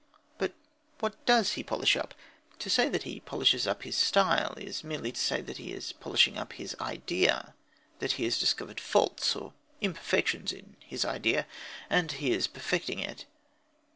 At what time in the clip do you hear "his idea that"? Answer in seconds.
6.53-8.13